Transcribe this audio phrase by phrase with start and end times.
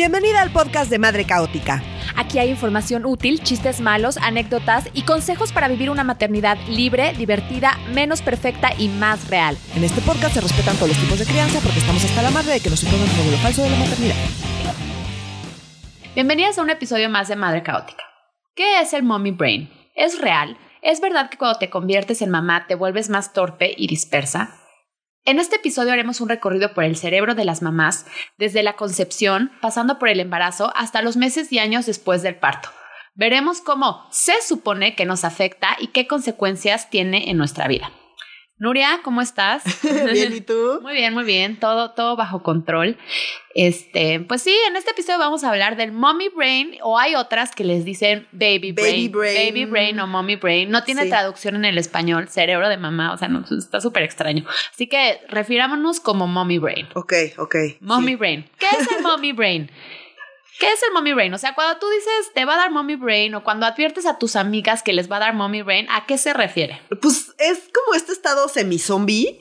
[0.00, 1.82] Bienvenida al podcast de Madre Caótica.
[2.16, 7.76] Aquí hay información útil, chistes malos, anécdotas y consejos para vivir una maternidad libre, divertida,
[7.92, 9.58] menos perfecta y más real.
[9.76, 12.52] En este podcast se respetan todos los tipos de crianza porque estamos hasta la madre
[12.52, 14.16] de que nos impongan un modelo falso de la maternidad.
[16.14, 18.02] Bienvenidas a un episodio más de Madre Caótica.
[18.54, 19.70] ¿Qué es el mommy brain?
[19.94, 20.56] ¿Es real?
[20.80, 24.59] ¿Es verdad que cuando te conviertes en mamá te vuelves más torpe y dispersa?
[25.26, 28.06] En este episodio haremos un recorrido por el cerebro de las mamás,
[28.38, 32.70] desde la concepción, pasando por el embarazo, hasta los meses y años después del parto.
[33.14, 37.92] Veremos cómo se supone que nos afecta y qué consecuencias tiene en nuestra vida.
[38.60, 39.62] Nuria, ¿cómo estás?
[40.12, 40.80] bien, ¿y tú?
[40.82, 42.98] Muy bien, muy bien, todo, todo bajo control.
[43.54, 47.54] Este, pues sí, en este episodio vamos a hablar del mommy brain o hay otras
[47.54, 50.70] que les dicen baby brain, baby brain, o mommy brain.
[50.70, 54.44] No tiene traducción en el español, cerebro de mamá, o sea, no, está súper extraño.
[54.70, 56.86] Así que refirámonos como mommy brain.
[56.92, 57.56] Ok, ok.
[57.80, 58.44] Mommy brain.
[58.58, 59.70] ¿Qué es el mommy brain?
[60.60, 61.32] ¿Qué es el mommy brain?
[61.32, 64.18] O sea, cuando tú dices te va a dar mommy brain o cuando adviertes a
[64.18, 66.82] tus amigas que les va a dar mommy brain, ¿a qué se refiere?
[67.00, 69.40] Pues es como este estado semi-zombie.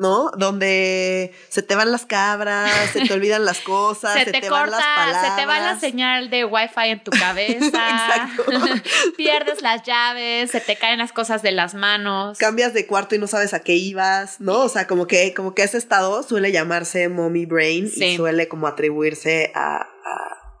[0.00, 0.30] ¿No?
[0.30, 4.80] Donde se te van las cabras, se te olvidan las cosas, se, te, van las
[4.80, 5.34] palabras.
[5.34, 8.30] Se te va la señal de wifi en tu cabeza.
[9.18, 12.38] Pierdes las llaves, se te caen las cosas de las manos.
[12.38, 14.60] Cambias de cuarto y no sabes a qué ibas, ¿no?
[14.60, 18.66] O sea, como que, como que ese estado suele llamarse mommy brain y suele como
[18.68, 19.86] atribuirse a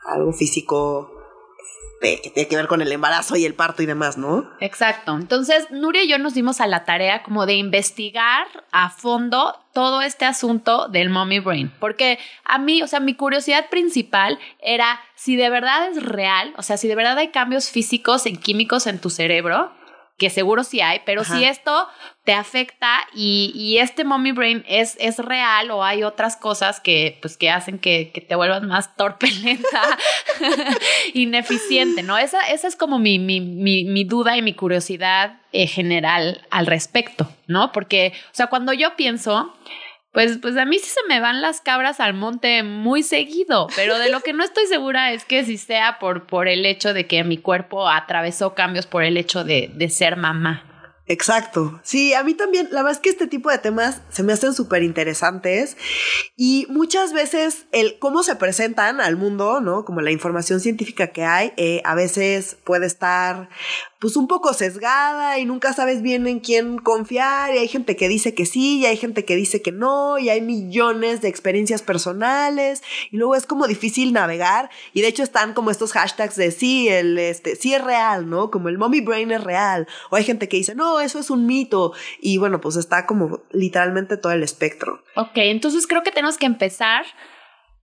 [0.04, 1.19] algo físico
[2.00, 4.50] que tiene que ver con el embarazo y el parto y demás, ¿no?
[4.60, 5.14] Exacto.
[5.14, 10.00] Entonces, Nuria y yo nos dimos a la tarea como de investigar a fondo todo
[10.00, 15.36] este asunto del mommy brain, porque a mí, o sea, mi curiosidad principal era si
[15.36, 18.98] de verdad es real, o sea, si de verdad hay cambios físicos y químicos en
[18.98, 19.70] tu cerebro,
[20.20, 21.88] que seguro sí hay, pero si esto
[22.24, 27.38] te afecta y, este mommy brain es, es real o hay otras cosas que, pues,
[27.38, 29.98] que hacen que, te vuelvas más torpe, lenta,
[31.14, 32.18] ineficiente, ¿no?
[32.18, 37.32] Esa, esa es como mi, mi, mi, duda y mi curiosidad eh, general al respecto,
[37.46, 37.72] ¿no?
[37.72, 39.54] Porque, o sea, cuando yo pienso
[40.12, 43.98] pues, pues a mí sí se me van las cabras al monte muy seguido, pero
[43.98, 47.06] de lo que no estoy segura es que si sea por, por el hecho de
[47.06, 50.64] que mi cuerpo atravesó cambios por el hecho de, de ser mamá.
[51.10, 51.80] Exacto.
[51.82, 54.54] Sí, a mí también, la verdad es que este tipo de temas se me hacen
[54.54, 55.76] súper interesantes
[56.36, 59.84] y muchas veces el cómo se presentan al mundo, ¿no?
[59.84, 63.48] Como la información científica que hay, eh, a veces puede estar
[64.00, 68.08] pues un poco sesgada y nunca sabes bien en quién confiar y hay gente que
[68.08, 71.82] dice que sí y hay gente que dice que no y hay millones de experiencias
[71.82, 76.50] personales y luego es como difícil navegar y de hecho están como estos hashtags de
[76.50, 78.50] sí, el este, sí es real, ¿no?
[78.50, 81.44] Como el mommy brain es real o hay gente que dice no, eso es un
[81.44, 85.04] mito y bueno, pues está como literalmente todo el espectro.
[85.14, 87.04] Ok, entonces creo que tenemos que empezar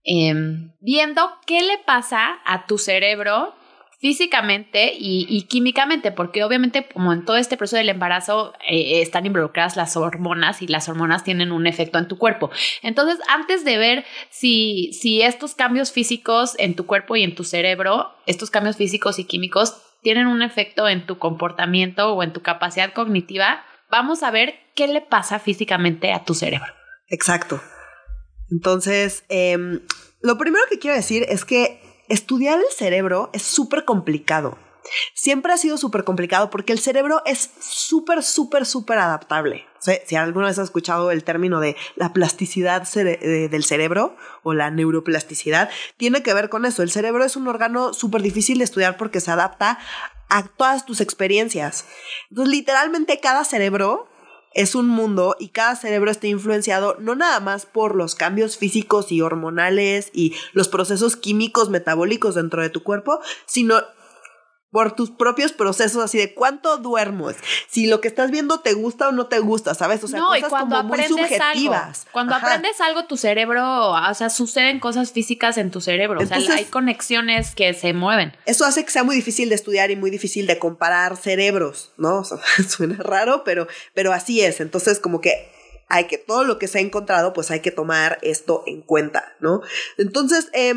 [0.02, 3.54] em, viendo qué le pasa a tu cerebro
[3.98, 9.76] físicamente y, químicamente, porque obviamente como en todo este proceso del embarazo eh, están involucradas
[9.76, 12.50] las hormonas y las hormonas tienen un efecto en tu cuerpo.
[12.82, 17.42] Entonces, antes de ver si, si estos cambios físicos en tu cuerpo y en tu
[17.42, 22.40] cerebro, estos cambios físicos y químicos tienen un efecto en tu comportamiento o en tu
[22.40, 26.72] capacidad cognitiva, vamos a ver qué le pasa físicamente a tu cerebro.
[27.08, 27.60] Exacto.
[28.50, 29.80] Entonces, em,
[30.22, 34.56] lo primero que quiero decir es que estudiar el cerebro es súper complicado.
[35.14, 39.66] Siempre ha sido súper complicado porque el cerebro es súper, súper, súper adaptable.
[39.80, 45.70] si alguna vez has escuchado el término de la plasticidad del cerebro o la neuroplasticidad,
[45.96, 46.82] tiene que ver con eso.
[46.82, 49.78] El cerebro es un órgano súper difícil de estudiar porque se adapta
[50.28, 51.86] a todas tus experiencias.
[52.30, 54.08] Entonces, literalmente cada cerebro
[54.54, 59.12] es un mundo y cada cerebro está influenciado no nada más por los cambios físicos
[59.12, 63.82] y hormonales y los procesos químicos metabólicos dentro de tu cuerpo, sino
[64.70, 67.30] por tus propios procesos así de cuánto duermo,
[67.68, 70.04] si lo que estás viendo te gusta o no te gusta, ¿sabes?
[70.04, 72.06] O sea, cosas como muy subjetivas.
[72.12, 76.36] cuando aprendes algo, tu cerebro, o sea, suceden cosas físicas en tu cerebro, o sea,
[76.36, 78.36] hay conexiones que se mueven.
[78.44, 82.18] Eso hace que sea muy difícil de estudiar y muy difícil de comparar cerebros, ¿no?
[82.18, 82.38] O sea,
[82.68, 84.60] suena raro, pero, pero así es.
[84.60, 85.50] Entonces, como que
[85.88, 89.34] hay que, todo lo que se ha encontrado, pues hay que tomar esto en cuenta,
[89.40, 89.62] ¿no?
[89.96, 90.74] Entonces, eh,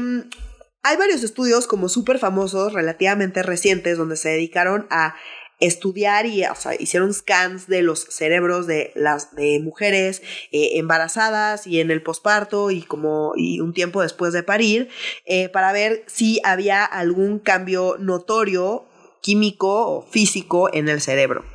[0.84, 5.16] hay varios estudios como súper famosos, relativamente recientes, donde se dedicaron a
[5.60, 11.68] estudiar y o sea, hicieron scans de los cerebros de las de mujeres eh, embarazadas
[11.68, 14.90] y en el posparto y como y un tiempo después de parir
[15.26, 18.86] eh, para ver si había algún cambio notorio
[19.22, 21.46] químico o físico en el cerebro.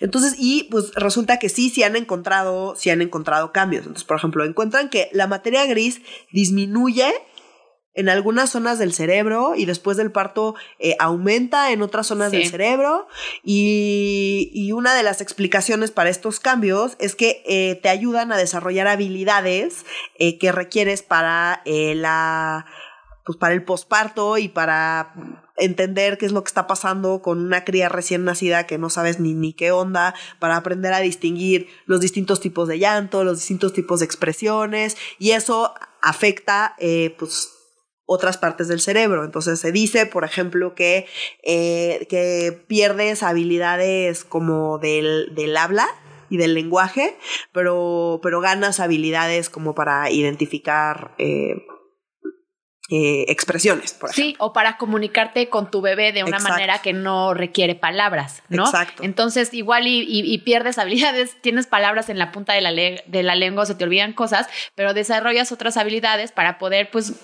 [0.00, 3.82] Entonces, y pues resulta que sí, sí han encontrado, sí han encontrado cambios.
[3.82, 6.00] Entonces, por ejemplo, encuentran que la materia gris
[6.32, 7.12] disminuye
[7.94, 12.48] en algunas zonas del cerebro y después del parto eh, aumenta en otras zonas del
[12.48, 13.08] cerebro.
[13.42, 18.86] Y, una de las explicaciones para estos cambios es que eh, te ayudan a desarrollar
[18.86, 19.84] habilidades
[20.18, 22.66] eh, que requieres para la
[23.24, 25.12] pues para el posparto y para
[25.56, 29.20] entender qué es lo que está pasando con una cría recién nacida que no sabes
[29.20, 33.72] ni, ni qué onda, para aprender a distinguir los distintos tipos de llanto, los distintos
[33.72, 36.76] tipos de expresiones, y eso afecta,
[37.18, 37.59] pues,
[38.12, 39.24] otras partes del cerebro.
[39.24, 41.06] Entonces se dice, por ejemplo, que,
[41.44, 45.86] eh, que pierdes habilidades como del, del habla
[46.28, 47.16] y del lenguaje,
[47.52, 51.54] pero, pero ganas habilidades como para identificar eh,
[52.90, 53.92] eh, expresiones.
[53.92, 58.42] Por sí, o para comunicarte con tu bebé de una manera que no requiere palabras,
[58.48, 58.64] ¿no?
[58.64, 59.04] Exacto.
[59.04, 63.66] Entonces, igual y, pierdes habilidades, tienes palabras en la punta de la, de la lengua,
[63.66, 67.14] se te olvidan cosas, pero desarrollas otras habilidades para poder, pues,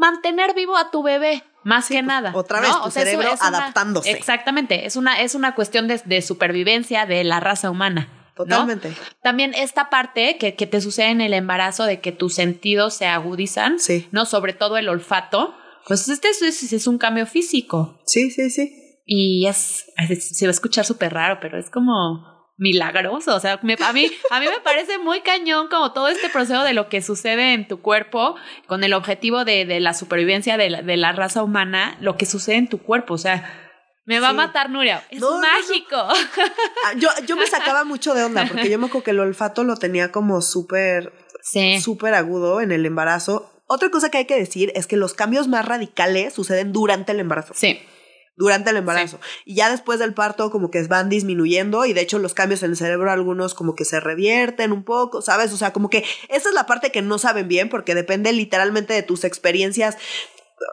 [0.00, 2.32] mantener vivo a tu bebé, más que pues, nada.
[2.34, 4.10] Otra vez, tu cerebro adaptándose.
[4.10, 8.08] exactamente, es una, es una cuestión de, supervivencia de la raza humana.
[8.34, 8.94] Totalmente.
[9.22, 13.06] También esta parte que, que, te sucede en el embarazo de que tus sentidos se
[13.06, 14.08] agudizan, sí.
[14.12, 14.24] ¿no?
[14.24, 15.54] Sobre todo el olfato,
[15.86, 18.00] pues este es, es un cambio físico.
[18.06, 18.72] Sí, sí, sí.
[19.04, 19.84] Y es,
[20.20, 23.34] se va a escuchar súper raro, pero es como milagroso.
[23.34, 26.74] O sea, a, mí, a mí me parece muy cañón como todo este proceso de
[26.74, 28.36] lo que sucede en tu cuerpo
[28.66, 32.26] con el objetivo de, de la supervivencia de la, de la, raza humana, lo que
[32.26, 33.14] sucede en tu cuerpo.
[33.14, 33.50] O sea,
[34.04, 35.02] me va a matar Nuria.
[35.10, 35.96] Es mágico.
[35.96, 39.64] Ah, yo, yo me sacaba mucho de onda porque yo me acuerdo que el olfato
[39.64, 41.12] lo tenía como súper,
[41.82, 43.50] súper agudo en el embarazo.
[43.66, 47.20] Otra cosa que hay que decir es que los cambios más radicales suceden durante el
[47.20, 47.54] embarazo.
[47.54, 47.80] Sí
[48.40, 49.20] durante el embarazo.
[49.44, 52.70] Y ya después del parto como que van disminuyendo y de hecho los cambios en
[52.70, 55.52] el cerebro algunos como que se revierten un poco, ¿sabes?
[55.52, 58.94] O sea, como que esa es la parte que no saben bien porque depende literalmente
[58.94, 59.98] de tus experiencias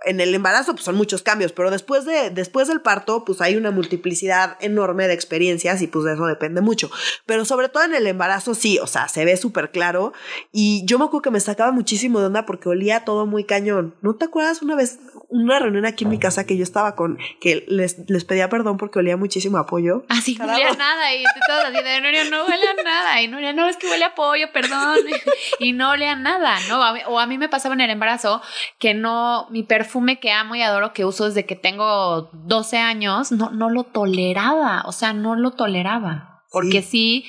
[0.05, 3.55] en el embarazo pues son muchos cambios, pero después, de, después del parto pues hay
[3.55, 6.89] una multiplicidad enorme de experiencias y pues de eso depende mucho.
[7.25, 10.13] Pero sobre todo en el embarazo sí, o sea, se ve súper claro
[10.51, 13.95] y yo me acuerdo que me sacaba muchísimo de onda porque olía todo muy cañón.
[14.01, 14.99] ¿No te acuerdas una vez,
[15.29, 18.77] una reunión aquí en mi casa que yo estaba con, que les, les pedía perdón
[18.77, 20.05] porque olía muchísimo apoyo?
[20.09, 23.27] Ah, sí, no olía nada y todo así de Nuria, no huele a nada y
[23.27, 24.97] Nuria, no, es que huele a pollo, perdón
[25.59, 26.79] y no olía nada, ¿no?
[27.07, 28.41] O a mí me pasaba en el embarazo
[28.79, 33.31] que no, mi perfume que amo y adoro, que uso desde que tengo 12 años,
[33.31, 36.44] no, no lo toleraba, o sea, no lo toleraba.
[36.50, 37.25] Porque sí,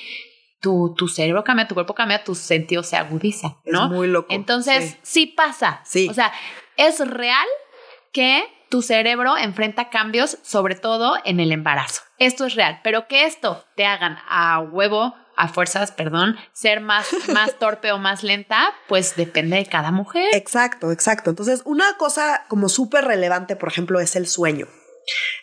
[0.59, 3.85] tu, tu, cerebro cambia, tu cuerpo cambia, tu sentido se agudiza, ¿no?
[3.85, 4.33] Es muy loco.
[4.33, 5.81] Entonces, sí, pasa.
[5.85, 6.07] Sí.
[6.09, 6.33] O sea,
[6.75, 7.45] es real
[8.11, 12.01] que tu cerebro enfrenta cambios, sobre todo en el embarazo.
[12.17, 17.07] Esto es real, pero que esto te hagan a huevo a fuerzas, perdón, ser más,
[17.33, 20.35] más torpe o más lenta, pues depende de cada mujer.
[20.35, 21.29] Exacto, exacto.
[21.29, 24.67] Entonces, una cosa como súper relevante, por ejemplo, es el sueño.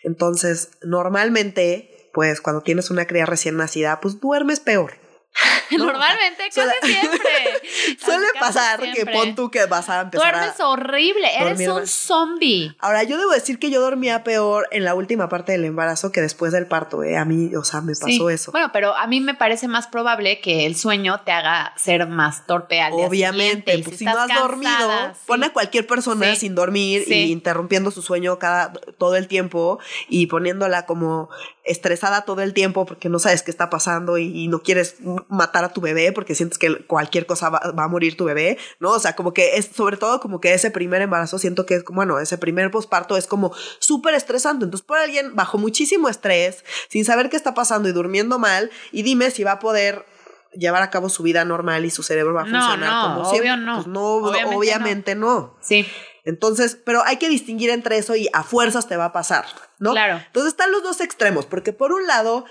[0.04, 5.05] Entonces, normalmente, pues cuando tienes una cría recién nacida, pues duermes peor.
[5.70, 7.98] Normalmente, casi siempre.
[7.98, 10.32] Suele pasar que pon tú que vas a empezar.
[10.32, 12.74] Duermes horrible, eres un zombie.
[12.78, 16.20] Ahora, yo debo decir que yo dormía peor en la última parte del embarazo que
[16.20, 17.16] después del parto, ¿eh?
[17.16, 18.52] A mí, o sea, me pasó eso.
[18.52, 22.46] Bueno, pero a mí me parece más probable que el sueño te haga ser más
[22.46, 27.32] torpe al Obviamente, pues si, no has dormido, pone a cualquier persona sin dormir y
[27.32, 29.78] interrumpiendo su sueño cada todo el tiempo
[30.08, 31.28] y poniéndola como
[31.66, 34.96] estresada todo el tiempo porque no sabes qué está pasando y no quieres
[35.28, 38.90] matar a tu bebé porque sientes que cualquier cosa va, a morir tu bebé, ¿no?
[38.90, 41.82] O sea, como que es, sobre todo como que ese primer embarazo siento que es
[41.82, 44.64] como, bueno, ese primer posparto es como súper estresante.
[44.64, 49.02] Entonces, por alguien bajo muchísimo estrés, sin saber qué está pasando y durmiendo mal, y
[49.02, 50.04] dime si va a poder
[50.52, 53.56] llevar a cabo su vida normal y su cerebro va a funcionar como siempre.
[53.56, 54.16] No, pues no,
[54.56, 55.54] obviamente, no.
[55.60, 55.86] Sí.
[56.26, 59.46] Entonces, pero hay que distinguir entre eso y a fuerzas te va a pasar,
[59.78, 59.92] ¿no?
[59.92, 60.20] Claro.
[60.26, 62.44] Entonces están los dos extremos, porque por un lado,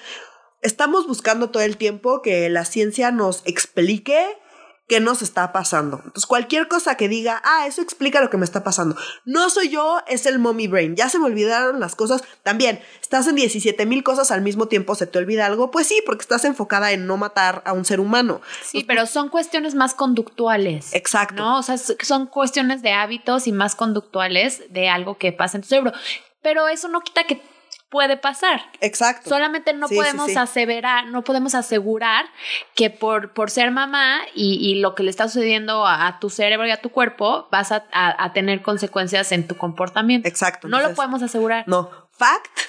[0.62, 4.25] estamos buscando todo el tiempo que la ciencia nos explique
[4.88, 5.98] qué nos está pasando.
[5.98, 8.96] Entonces, cualquier cosa que diga, ah, eso explica lo que me está pasando.
[9.25, 10.96] No soy yo, es el mommy brain.
[10.96, 12.24] Ya se me olvidaron las cosas.
[12.44, 15.72] También, estás en 17 mil cosas al mismo tiempo, ¿se te olvida algo?
[15.72, 18.42] Pues sí, porque estás enfocada en no matar a un ser humano.
[18.63, 20.94] Sí, pero son cuestiones más conductuales.
[20.94, 21.36] Exacto.
[21.36, 21.60] ¿No?
[21.60, 25.70] O sea, son cuestiones de hábitos y más conductuales de algo que pasa en tu
[25.70, 25.94] cerebro.
[26.42, 27.42] Pero eso no quita que
[27.89, 28.62] puede pasar.
[28.82, 29.30] Exacto.
[29.30, 32.25] Solamente no podemos aseverar, no podemos asegurar
[32.75, 36.72] que por, por ser mamá y, lo que le está sucediendo a, tu cerebro y
[36.72, 40.27] a tu cuerpo, vas a, tener consecuencias en tu comportamiento.
[40.27, 40.68] Exacto.
[40.68, 41.63] No lo podemos asegurar.
[41.68, 41.89] No.
[42.12, 42.60] Fact.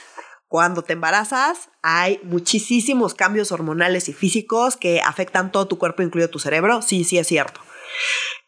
[0.48, 6.30] Cuando te embarazas, hay muchísimos cambios hormonales y físicos que afectan todo tu cuerpo, incluido
[6.30, 6.82] tu cerebro.
[6.82, 7.60] Sí, sí es cierto.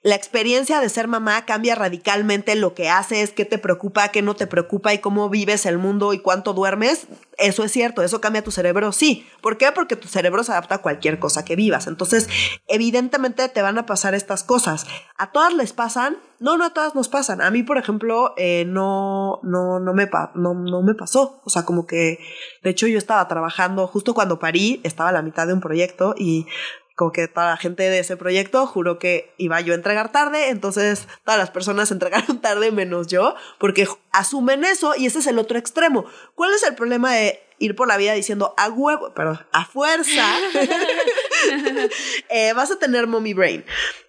[0.02, 4.36] La experiencia de ser mamá cambia radicalmente lo que haces, qué te preocupa, qué no
[4.36, 7.08] te preocupa y cómo vives el mundo y cuánto duermes.
[7.36, 9.26] Eso es cierto, eso cambia tu cerebro, sí.
[9.40, 9.72] ¿Por qué?
[9.72, 11.88] Porque tu cerebro se adapta a cualquier cosa que vivas.
[11.88, 12.28] Entonces,
[12.68, 14.86] evidentemente te van a pasar estas cosas.
[15.16, 16.18] ¿A todas les pasan?
[16.38, 17.40] No, no a todas nos pasan.
[17.40, 21.40] A mí, por ejemplo, eh, no, me no, no me pasó.
[21.44, 22.20] O sea, como que,
[22.62, 26.14] de hecho, yo estaba trabajando justo cuando parí, estaba a la mitad de un proyecto
[26.16, 26.46] y
[26.98, 30.48] como que toda la gente de ese proyecto juró que iba yo a entregar tarde,
[30.48, 35.38] entonces todas las personas entregaron tarde menos yo, porque asumen eso y ese es el
[35.38, 36.06] otro extremo.
[36.34, 40.26] ¿Cuál es el problema de ir por la vida diciendo a huevo, pero a fuerza,
[42.30, 43.64] eh, vas a tener mommy brain?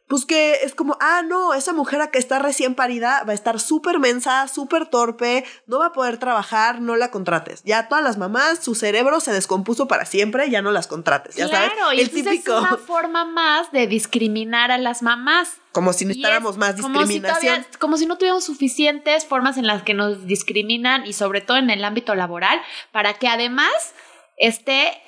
[0.10, 3.60] Pues que es como, ah, no, esa mujer que está recién parida va a estar
[3.60, 7.62] súper mensa, súper torpe, no va a poder trabajar, no la contrates.
[7.64, 11.36] Ya todas las mamás, su cerebro se descompuso para siempre, ya no las contrates.
[11.36, 12.54] Ya claro, sabes, y el típico.
[12.54, 15.58] es una forma más de discriminar a las mamás.
[15.74, 17.58] Como si necesitáramos más discriminación.
[17.58, 21.42] Como si, como si no tuviéramos suficientes formas en las que nos discriminan y sobre
[21.42, 22.60] todo en el ámbito laboral,
[22.92, 23.94] para que además
[24.38, 25.04] esté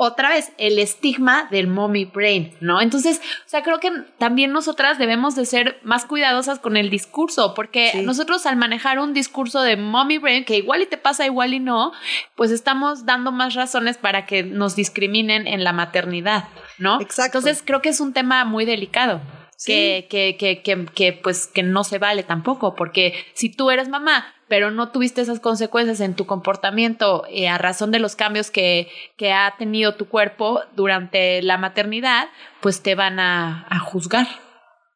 [0.00, 2.80] otra vez el estigma del mommy brain, ¿no?
[2.80, 7.52] Entonces, o sea, creo que también nosotras debemos de ser más cuidadosas con el discurso,
[7.52, 11.52] porque nosotros al manejar un discurso de mommy brain, que igual y te pasa, igual
[11.52, 11.92] y no,
[12.36, 16.44] pues estamos dando más razones para que nos discriminen en la maternidad,
[16.78, 17.00] ¿no?
[17.00, 17.38] Exacto.
[17.38, 19.20] Entonces, creo que es un tema muy delicado.
[19.66, 23.88] Que, que, que, que, que, pues que no se vale tampoco, porque si tú eres
[23.88, 28.50] mamá, pero no tuviste esas consecuencias en tu comportamiento eh, a razón de los cambios
[28.52, 32.28] que, que, ha tenido tu cuerpo durante la maternidad,
[32.60, 34.28] pues te van a, a juzgar.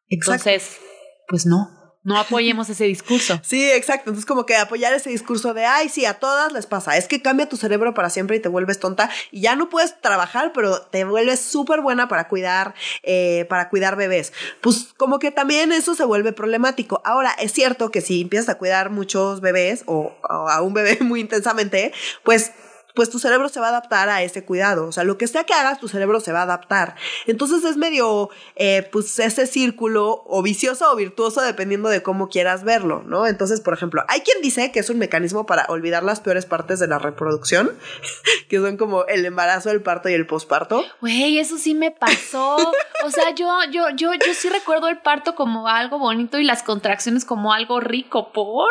[0.09, 0.79] Entonces,
[1.27, 3.39] pues no no apoyemos ese discurso.
[3.43, 4.09] Sí, exacto.
[4.09, 6.97] Entonces, como que apoyar ese discurso de, ay, sí, a todas les pasa.
[6.97, 9.99] Es que cambia tu cerebro para siempre y te vuelves tonta y ya no puedes
[10.01, 14.33] trabajar, pero te vuelves súper buena para cuidar, eh, para cuidar bebés.
[14.61, 17.01] Pues como que también eso se vuelve problemático.
[17.05, 21.21] Ahora, es cierto que si empiezas a cuidar muchos bebés o a un bebé muy
[21.21, 21.93] intensamente,
[22.23, 22.51] pues
[22.93, 24.87] pues tu cerebro se va a adaptar a ese cuidado.
[24.87, 26.95] O sea, lo que sea que hagas, tu cerebro se va a adaptar.
[27.25, 32.63] Entonces es medio, eh, pues, ese círculo o vicioso o virtuoso dependiendo de cómo quieras
[32.63, 33.25] verlo, ¿no?
[33.25, 36.79] Entonces, por ejemplo, hay quien dice que es un mecanismo para olvidar las peores partes
[36.79, 37.71] de la reproducción,
[38.49, 40.83] que son como el embarazo, el parto y el posparto.
[41.01, 42.57] Güey, eso sí me pasó.
[43.03, 46.63] O sea, yo, yo, yo, yo sí recuerdo el parto como algo bonito y las
[46.63, 48.69] contracciones como algo rico, ¿por?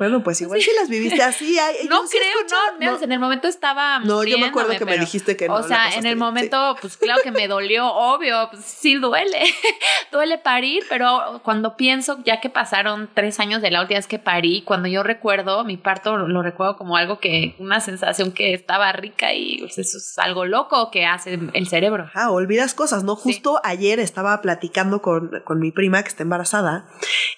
[0.00, 1.58] Bueno, pues igual si las viviste así.
[1.90, 3.98] no creo, no, En el momento estaba.
[3.98, 5.56] No, yo me acuerdo que me dijiste que no.
[5.56, 9.42] O sea, en el momento, pues claro que me dolió, obvio, pues sí duele.
[10.10, 14.18] duele parir, pero cuando pienso, ya que pasaron tres años de la última vez que
[14.18, 18.90] parí, cuando yo recuerdo mi parto, lo, recuerdo como algo que, una sensación que estaba
[18.92, 22.10] rica y pues, eso es algo loco que hace el cerebro.
[22.14, 23.16] Ah, olvidas cosas, ¿no?
[23.16, 26.86] Justo ayer estaba platicando con, con mi prima que está embarazada.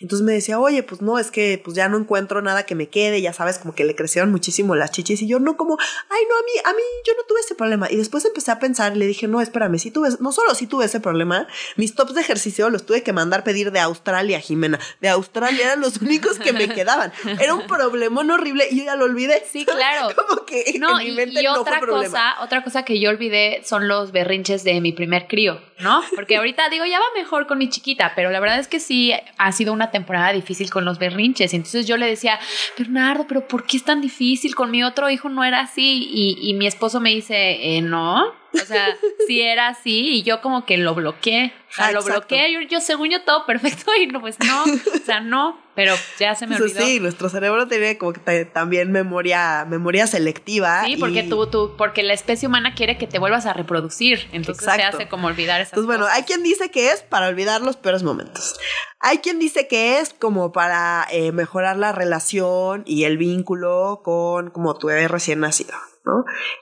[0.00, 2.88] Entonces me decía, oye, pues no, es que pues ya no encuentro nada que me
[2.88, 6.20] quede, ya sabes, como que le crecieron muchísimo las chichis y yo no como, ay,
[6.28, 7.90] no, a mí, a mí yo no tuve ese problema.
[7.90, 10.66] Y después empecé a pensar y le dije, no, espérame, si tuve, no solo si
[10.66, 14.78] tuve ese problema, mis tops de ejercicio los tuve que mandar pedir de Australia, Jimena.
[15.00, 17.12] De Australia eran los únicos que me quedaban.
[17.40, 19.42] Era un problemón horrible y yo ya lo olvidé.
[19.50, 20.14] Sí, claro.
[20.16, 23.88] como que no, en mi mente y, otra cosa, otra cosa que yo olvidé son
[23.88, 26.02] los berrinches de mi primer crío, ¿no?
[26.14, 29.12] Porque ahorita digo, ya va mejor con mi chiquita, pero la verdad es que sí
[29.38, 31.54] ha sido una temporada difícil con los berrinches.
[31.54, 32.38] Entonces yo le decía,
[32.78, 34.54] Bernardo, pero ¿por qué es tan difícil?
[34.54, 36.08] Con mi otro hijo no era así.
[36.10, 40.40] Y, y mi esposo me dice, eh, no, o sea, sí era así y yo
[40.40, 41.52] como que lo bloqueé.
[41.70, 45.04] O sea, lo bloqueé, yo, yo, según yo todo perfecto y no, pues no, o
[45.04, 46.84] sea, no, pero ya se me olvidó.
[46.84, 50.84] Sí, nuestro cerebro tiene como que también memoria, memoria selectiva.
[50.84, 54.64] Sí, porque tú, tú, porque la especie humana quiere que te vuelvas a reproducir, entonces
[54.64, 57.76] se hace como olvidar esas Pues bueno, hay quien dice que es para olvidar los
[57.76, 58.56] peores momentos.
[59.00, 64.50] Hay quien dice que es como para eh, mejorar la relación y el vínculo con
[64.50, 65.74] como tu bebé recién nacido.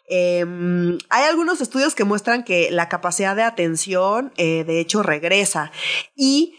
[0.08, 5.72] Em, hay algunos estudios que muestran que la capacidad de atención, eh, de hecho, regresa.
[6.14, 6.56] Y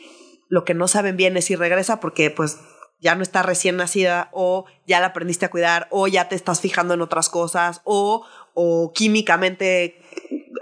[0.50, 2.59] lo que no saben bien es si regresa porque, pues,
[3.00, 6.61] ya no está recién nacida o ya la aprendiste a cuidar o ya te estás
[6.61, 10.00] fijando en otras cosas o, o químicamente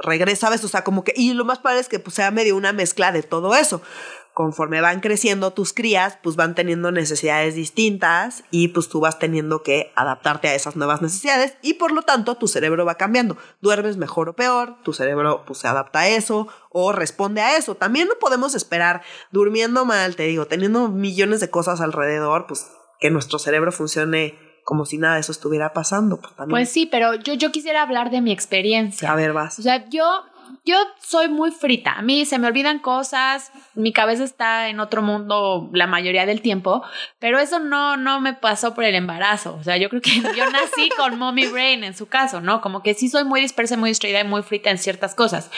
[0.01, 0.63] regresa, ¿sabes?
[0.63, 3.11] O sea, como que, y lo más padre es que pues, sea medio una mezcla
[3.11, 3.81] de todo eso
[4.39, 9.63] conforme van creciendo tus crías, pues van teniendo necesidades distintas y pues tú vas teniendo
[9.63, 13.35] que adaptarte a esas nuevas necesidades y por lo tanto tu cerebro va cambiando.
[13.59, 17.75] Duermes mejor o peor, tu cerebro pues se adapta a eso o responde a eso.
[17.75, 22.65] También no podemos esperar durmiendo mal, te digo, teniendo millones de cosas alrededor, pues
[23.01, 26.21] que nuestro cerebro funcione como si nada de eso estuviera pasando.
[26.21, 29.11] Pues, pues sí, pero yo, yo quisiera hablar de mi experiencia.
[29.11, 29.59] A ver, vas.
[29.59, 30.23] O sea, yo
[30.65, 31.93] yo soy muy frita.
[31.93, 36.41] A mí se me olvidan cosas, mi cabeza está en otro mundo la mayoría del
[36.41, 36.83] tiempo,
[37.19, 39.55] pero eso no, no me pasó por el embarazo.
[39.59, 42.61] O sea, yo creo que yo nací con mommy brain en su caso, ¿no?
[42.61, 45.49] Como que sí soy muy dispersa, muy distraída y muy frita en ciertas cosas.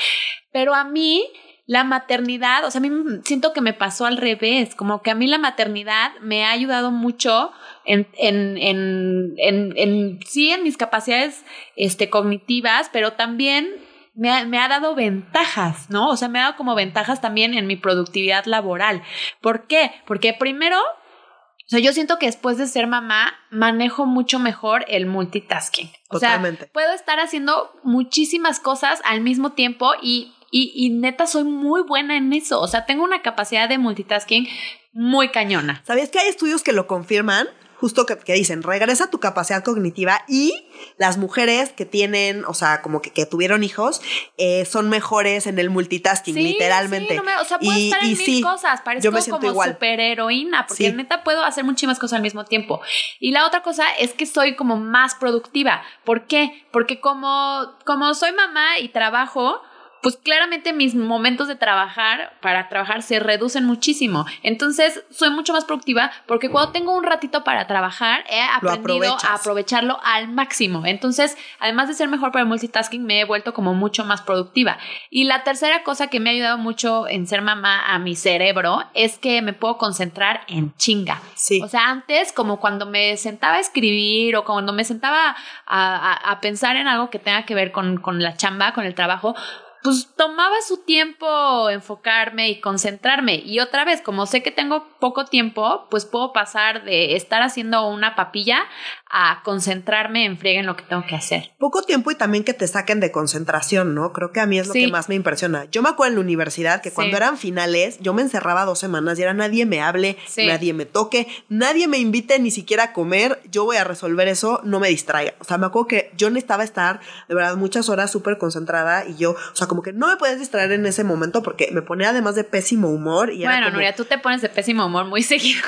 [0.51, 1.25] Pero a mí
[1.65, 2.91] la maternidad, o sea, a mí
[3.23, 6.91] siento que me pasó al revés, como que a mí la maternidad me ha ayudado
[6.91, 7.51] mucho
[7.85, 13.69] en, en, en, en, en sí, en mis capacidades este, cognitivas, pero también
[14.13, 16.09] me ha, me ha, dado ventajas, ¿no?
[16.09, 19.03] O sea, me ha dado como ventajas también en mi productividad laboral.
[19.41, 19.91] ¿Por qué?
[20.05, 25.05] Porque primero, o sea, yo siento que después de ser mamá, manejo mucho mejor el
[25.05, 25.91] multitasking.
[26.09, 26.65] O Totalmente.
[26.65, 31.81] sea, puedo estar haciendo muchísimas cosas al mismo tiempo y y, y neta, soy muy
[31.81, 32.59] buena en eso.
[32.59, 34.47] O sea, tengo una capacidad de multitasking
[34.91, 35.81] muy cañona.
[35.85, 37.47] ¿Sabías que hay estudios que lo confirman?
[37.81, 40.67] Justo que, que, dicen, regresa tu capacidad cognitiva y
[40.99, 44.03] las mujeres que tienen, o sea, como que, que tuvieron hijos,
[44.37, 47.13] eh, son mejores en el multitasking, literalmente.
[47.13, 49.47] Sí, no me, o sea, puedo y, estar en mil cosas, parezco yo me como
[49.47, 49.71] igual.
[49.71, 52.81] superheroína, porque neta puedo hacer muchísimas cosas al mismo tiempo.
[53.19, 55.81] Y la otra cosa es que soy como más productiva.
[56.05, 56.67] ¿Por qué?
[56.71, 59.59] Porque como, como soy mamá y trabajo,
[60.01, 64.25] pues claramente mis momentos de trabajar para trabajar se reducen muchísimo.
[64.43, 69.35] Entonces soy mucho más productiva porque cuando tengo un ratito para trabajar he aprendido a
[69.35, 70.85] aprovecharlo al máximo.
[70.85, 74.77] Entonces, además de ser mejor para el multitasking, me he vuelto como mucho más productiva.
[75.09, 78.83] Y la tercera cosa que me ha ayudado mucho en ser mamá a mi cerebro
[78.93, 81.21] es que me puedo concentrar en chinga.
[81.35, 81.61] Sí.
[81.63, 86.75] O sea, antes como cuando me sentaba a escribir o cuando me sentaba a, pensar
[86.75, 89.35] en algo que tenga que ver con, con la chamba, con el trabajo,
[89.83, 93.35] pues tomaba su tiempo enfocarme y concentrarme.
[93.35, 97.87] Y otra vez, como sé que tengo poco tiempo, pues puedo pasar de estar haciendo
[97.87, 98.63] una papilla
[99.11, 101.51] a concentrarme en friega en lo que tengo que hacer.
[101.57, 104.13] Poco tiempo y también que te saquen de concentración, ¿no?
[104.13, 105.65] Creo que a mí es lo que más me impresiona.
[105.71, 109.19] Yo me acuerdo en la universidad que cuando eran finales, yo me encerraba dos semanas
[109.19, 113.41] y era nadie me hable, nadie me toque, nadie me invite ni siquiera a comer,
[113.51, 115.33] yo voy a resolver eso, no me distraiga.
[115.39, 119.15] O sea, me acuerdo que yo necesitaba estar de verdad muchas horas súper concentrada y
[119.15, 122.09] yo, o sea, como que no me puedes distraer en ese momento porque me ponía
[122.09, 123.31] además de pésimo humor.
[123.31, 125.61] Y bueno, Nuria, tú te pones de pésimo humor muy seguido.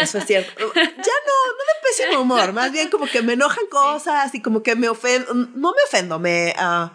[0.00, 0.52] Eso es cierto.
[0.58, 4.62] Ya no, no de pésimo humor, más bien como que me enojan cosas y como
[4.62, 5.34] que me ofendo.
[5.34, 6.54] No me ofendo, me...
[6.58, 6.88] Uh,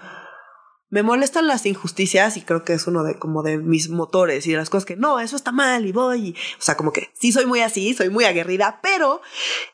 [0.93, 4.51] me molestan las injusticias y creo que es uno de como de mis motores y
[4.51, 6.35] de las cosas que no, eso está mal y voy.
[6.59, 9.19] o sea, como que sí soy muy así, soy muy aguerrida, pero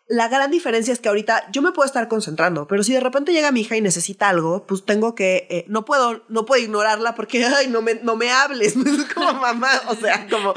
[0.09, 3.31] la gran diferencia es que ahorita yo me puedo estar concentrando, pero si de repente
[3.31, 7.13] llega mi hija y necesita algo, pues tengo que, eh, no puedo, no puedo ignorarla
[7.13, 8.73] porque, ay, no me, no me hables,
[9.13, 10.55] como mamá, o sea, como,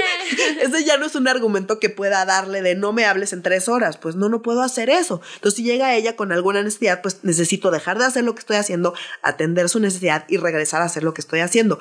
[0.62, 3.68] ese ya no es un argumento que pueda darle de no me hables en tres
[3.68, 5.20] horas, pues no, no puedo hacer eso.
[5.34, 8.56] Entonces, si llega ella con alguna necesidad, pues necesito dejar de hacer lo que estoy
[8.56, 11.78] haciendo, atender su necesidad y regresar a hacer lo que estoy haciendo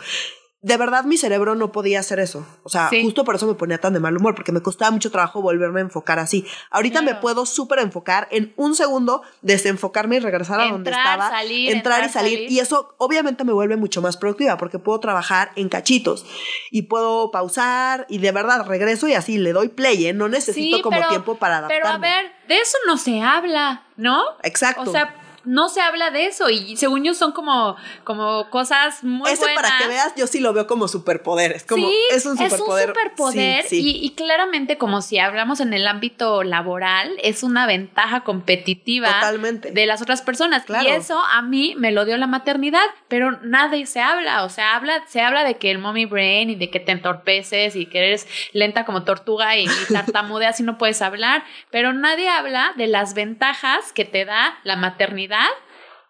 [0.61, 2.45] de verdad mi cerebro no podía hacer eso.
[2.63, 5.11] O sea, justo por eso me ponía tan de mal humor, porque me costaba mucho
[5.11, 6.45] trabajo volverme a enfocar así.
[6.71, 11.31] Ahorita me puedo súper enfocar en un segundo, desenfocarme y regresar a donde estaba.
[11.43, 12.51] entrar, y salir.
[12.51, 16.25] Y eso obviamente me vuelve mucho más productiva, porque puedo trabajar en cachitos
[16.71, 20.13] y puedo pausar y de verdad regreso y así le doy play, ¿eh?
[20.13, 21.83] No necesito como tiempo para adaptarme.
[21.83, 24.23] Pero a ver, de eso no se habla, ¿no?
[24.41, 24.89] Exacto.
[24.89, 25.13] O sea,
[25.45, 29.77] no se habla de eso y según yo son como, como cosas muy Ese para
[29.77, 32.89] que veas, yo sí lo veo como superpoderes, como sí, es un superpoder.
[32.89, 38.21] Es un superpoder Y, claramente como si hablamos en el ámbito laboral, es una ventaja
[38.21, 39.71] competitiva Totalmente.
[39.71, 40.63] de las otras personas.
[40.83, 44.75] Y eso a mí me lo dio la maternidad, pero nadie se habla, o sea,
[44.75, 47.99] habla, se habla de que el mommy brain y de que te entorpeces y que
[47.99, 52.87] eres lenta como tortuga y, y tartamudeas y no puedes hablar, pero nadie habla de
[52.87, 55.34] las ventajas que te da la maternidad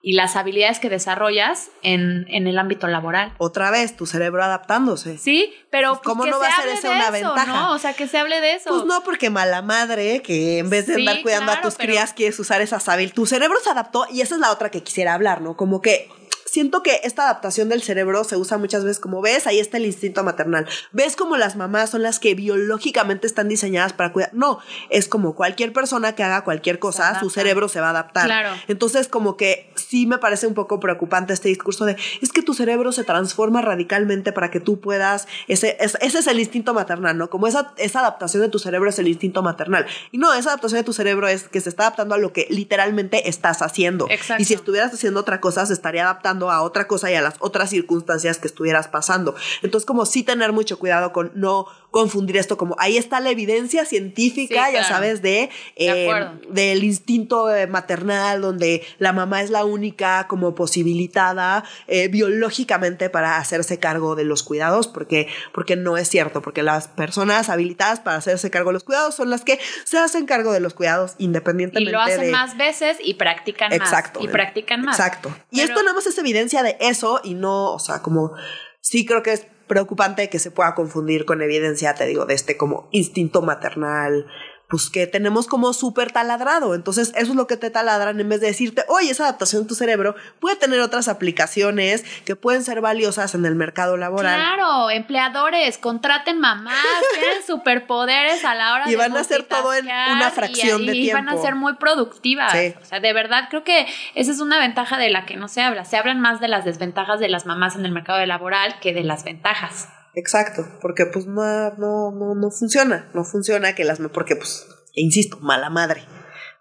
[0.05, 3.33] y las habilidades que desarrollas en, en, el ámbito laboral.
[3.39, 5.17] Otra vez, tu cerebro adaptándose.
[5.17, 7.47] Sí, pero pues, ¿cómo no va a ser esa una ventaja?
[7.47, 7.73] ¿no?
[7.73, 8.69] O sea, que se hable de eso.
[8.69, 12.39] Pues no, porque mala madre, que en vez de andar cuidando a tus crías, quieres
[12.39, 13.15] usar esas habilidades.
[13.15, 15.57] Tu cerebro se adaptó y esa es la otra que quisiera hablar, ¿no?
[15.57, 16.07] Como que
[16.55, 19.85] siento que esta adaptación del cerebro se usa muchas veces como ves, ahí está el
[19.85, 20.65] instinto maternal.
[20.93, 24.29] Ves como las mamás son las que biológicamente están diseñadas para cuidar.
[24.31, 28.27] No, es como cualquier persona que haga cualquier cosa, su cerebro se va a adaptar.
[28.27, 28.51] Claro.
[28.69, 32.53] Entonces, como que sí me parece un poco preocupante este discurso de es que tu
[32.53, 35.27] cerebro se transforma radicalmente para que tú puedas.
[35.49, 37.29] Ese, ese es el instinto maternal, ¿no?
[37.29, 39.85] Como esa, esa adaptación de tu cerebro es el instinto maternal.
[40.13, 42.47] Y no, esa adaptación de tu cerebro es que se está adaptando a lo que
[42.49, 44.07] literalmente estás haciendo.
[44.09, 44.41] Exacto.
[44.41, 47.35] Y si estuvieras haciendo otra cosa, se estaría adaptando a otra cosa y a las
[47.39, 49.35] otras circunstancias que estuvieras pasando.
[49.61, 53.85] Entonces, como sí tener mucho cuidado con no confundir esto como ahí está la evidencia
[53.85, 56.09] científica, ya sabes, de, eh,
[56.49, 63.37] del instinto eh, maternal, donde la mamá es la única como posibilitada eh, biológicamente para
[63.37, 68.17] hacerse cargo de los cuidados, porque, porque no es cierto, porque las personas habilitadas para
[68.17, 71.89] hacerse cargo de los cuidados son las que se hacen cargo de los cuidados independientemente.
[71.89, 74.27] Y lo hacen más veces y practican Exacto, más.
[74.27, 74.99] Y practican más.
[74.99, 75.33] Exacto.
[75.49, 78.33] Y esto nada más es evidencia de eso y no, o sea, como
[78.81, 82.57] sí creo que es preocupante que se pueda confundir con evidencia, te digo, de este
[82.57, 84.27] como instinto maternal,
[84.67, 86.75] pues que tenemos como súper taladrado.
[86.75, 89.67] Entonces, eso es lo que te taladran en vez de decirte, oye, esa adaptación de
[89.67, 94.35] tu cerebro puede tener otras aplicaciones que pueden ser valiosas en el mercado laboral.
[94.35, 96.75] Claro, empleadores, contraten mamás,
[97.19, 98.91] tienen superpoderes a la hora de.
[98.91, 101.09] Y van a hacer todo en una fracción de tiempo.
[101.09, 102.53] Y van a ser muy productivas.
[102.81, 105.61] O sea, de verdad, creo que esa es una ventaja de la que no se
[105.61, 105.85] habla.
[105.85, 109.03] Se hablan más de las desventajas de las mamás en el mercado laboral que de
[109.03, 109.89] las ventajas.
[110.15, 115.37] Exacto, porque pues no, no, no, no funciona, no funciona que las, porque pues, insisto,
[115.41, 116.03] mala madre,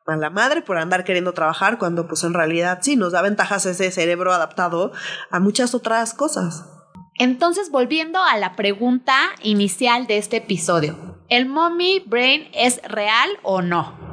[0.07, 3.91] mala madre por andar queriendo trabajar cuando pues en realidad sí nos da ventajas ese
[3.93, 4.93] cerebro adaptado
[5.31, 6.65] a muchas otras cosas.
[7.17, 13.63] Entonces, volviendo a la pregunta inicial de este episodio, ¿el mommy brain es real o
[13.63, 14.04] no?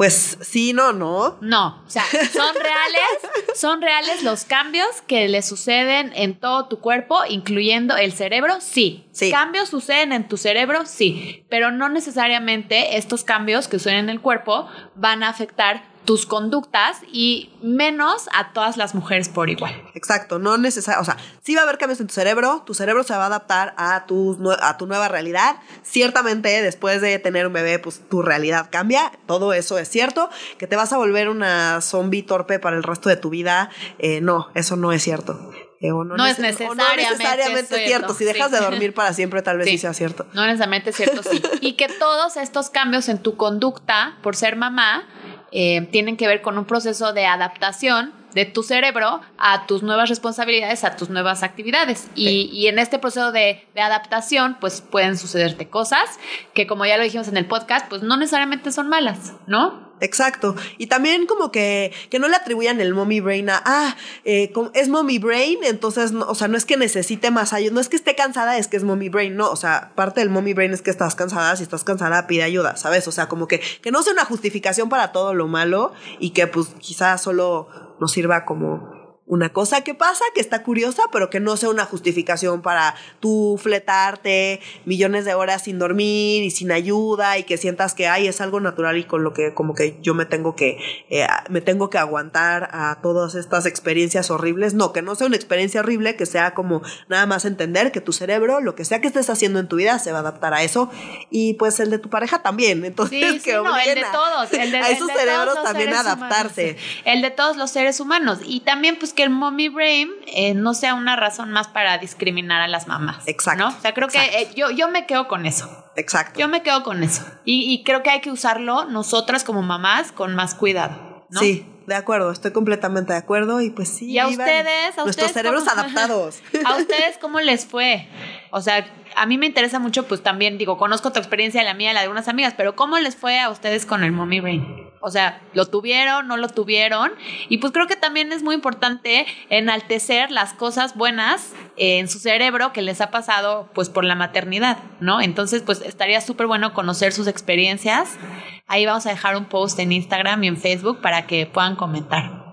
[0.00, 1.36] Pues sí, no, no.
[1.42, 6.78] No, o sea, son reales, son reales los cambios que le suceden en todo tu
[6.78, 9.04] cuerpo, incluyendo el cerebro, sí.
[9.12, 9.30] sí.
[9.30, 14.22] Cambios suceden en tu cerebro, sí, pero no necesariamente estos cambios que suceden en el
[14.22, 19.80] cuerpo van a afectar tus conductas y menos a todas las mujeres por igual.
[19.94, 23.04] Exacto, no necesario, o sea, sí va a haber cambios en tu cerebro, tu cerebro
[23.04, 25.58] se va a adaptar a tu, a tu nueva realidad.
[25.84, 30.30] Ciertamente, después de tener un bebé, pues tu realidad cambia, todo eso es cierto.
[30.58, 33.70] Que te vas a volver una zombie torpe para el resto de tu vida,
[34.00, 35.52] eh, no, eso no es cierto.
[35.82, 38.12] Eh, no, es necesariamente, cierto.
[38.12, 40.26] Si dejas de dormir para siempre, tal vez sí, sea cierto.
[40.34, 41.40] No necesariamente cierto, sí.
[41.62, 45.08] y que todos estos cambios en tu conducta por ser mamá
[45.52, 50.08] eh, tienen que ver con un proceso de adaptación de tu cerebro a tus nuevas
[50.08, 52.08] responsabilidades, a tus nuevas actividades.
[52.14, 56.20] Y, en este proceso de, de, adaptación, pues pueden sucederte cosas
[56.54, 59.89] que, como ya lo dijimos en el podcast, pues no necesariamente son malas, ¿no?
[60.00, 60.54] Exacto.
[60.78, 64.88] Y también como que, que no le atribuyan el mommy brain a, ah, eh, es
[64.88, 67.96] mommy brain, entonces, no, o sea, no es que necesite más ayuda, no es que
[67.96, 70.82] esté cansada, es que es mommy brain, no, o sea, parte del mommy brain es
[70.82, 73.06] que estás cansada, si estás cansada pide ayuda, ¿sabes?
[73.08, 76.46] O sea, como que, que no sea una justificación para todo lo malo y que
[76.46, 77.68] pues quizás solo
[78.00, 78.99] nos sirva como
[79.30, 83.60] una cosa que pasa, que está curiosa, pero que no sea una justificación para tú
[83.62, 88.40] fletarte millones de horas sin dormir y sin ayuda y que sientas que ay es
[88.40, 90.78] algo natural y con lo que como que yo me tengo que
[91.10, 94.74] eh, me tengo que aguantar a todas estas experiencias horribles.
[94.74, 98.12] No, que no sea una experiencia horrible, que sea como nada más entender que tu
[98.12, 100.64] cerebro, lo que sea que estés haciendo en tu vida, se va a adaptar a
[100.64, 100.90] eso
[101.30, 102.84] y pues el de tu pareja también.
[102.90, 106.76] Entonces, que no, el de todos, el de, a esos cerebros también adaptarse.
[107.04, 110.72] El de todos los seres humanos y también pues que el mommy brain eh, no
[110.72, 113.28] sea una razón más para discriminar a las mamás.
[113.28, 113.68] Exacto.
[113.68, 115.68] O sea, creo que eh, yo, yo me quedo con eso.
[115.94, 116.40] Exacto.
[116.40, 117.22] Yo me quedo con eso.
[117.44, 121.26] Y, creo que hay que usarlo nosotras como mamás con más cuidado.
[121.32, 124.10] Sí, de acuerdo, estoy completamente de acuerdo y pues sí.
[124.10, 126.40] Y a ustedes, a nuestros cerebros adaptados.
[126.64, 128.08] ¿A ustedes cómo les fue?
[128.52, 131.92] O sea, a mí me interesa mucho, pues también digo, conozco tu experiencia, la mía,
[131.92, 134.89] la de unas amigas, pero ¿cómo les fue a ustedes con el mommy brain?
[135.00, 136.28] O sea, ¿lo tuvieron?
[136.28, 137.12] ¿No lo tuvieron?
[137.48, 142.72] Y pues creo que también es muy importante enaltecer las cosas buenas en su cerebro
[142.72, 145.20] que les ha pasado pues por la maternidad, ¿no?
[145.20, 148.18] Entonces pues estaría súper bueno conocer sus experiencias.
[148.66, 152.44] Ahí vamos a dejar un post en Instagram y en Facebook para que puedan comentar.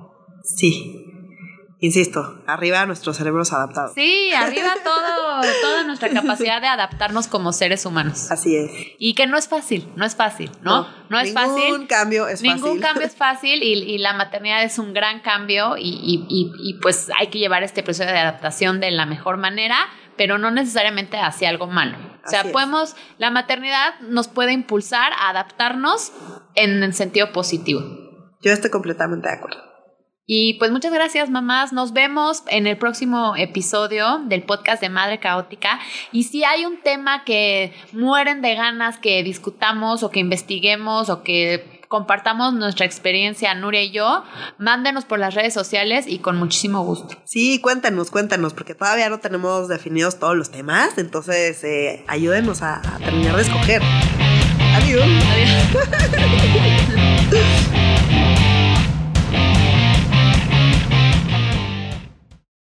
[0.44, 1.07] Sí,
[1.80, 3.94] Insisto, arriba nuestros cerebros adaptados.
[3.94, 8.32] Sí, arriba todo, toda nuestra capacidad de adaptarnos como seres humanos.
[8.32, 8.72] Así es.
[8.98, 10.88] Y que no es fácil, no es fácil, ¿no?
[11.10, 11.56] No, es fácil.
[11.56, 12.56] Ningún cambio es fácil.
[12.56, 17.28] Ningún cambio es fácil y, la maternidad es un gran cambio y, y, pues hay
[17.28, 19.78] que llevar este proceso de adaptación de la mejor manera,
[20.16, 21.98] pero no necesariamente hacia algo malo.
[22.26, 26.12] O sea, podemos, la maternidad nos puede impulsar a adaptarnos
[26.56, 27.82] en el sentido positivo.
[28.42, 29.67] Yo estoy completamente de acuerdo.
[30.30, 35.22] Y pues muchas gracias mamás, nos vemos en el próximo episodio del podcast de Madre
[35.22, 35.80] Caótica.
[36.12, 41.24] Y si hay un tema que mueren de ganas que discutamos o que investiguemos o
[41.24, 44.26] que compartamos nuestra experiencia, Nuria y yo,
[44.58, 47.16] mándenos por las redes sociales y con muchísimo gusto.
[47.24, 52.82] Sí, cuéntanos, cuéntanos, porque todavía no tenemos definidos todos los temas, entonces eh, ayúdenos a,
[52.82, 53.82] a terminar de escoger.
[54.76, 55.06] Adiós.
[55.32, 55.78] Adiós.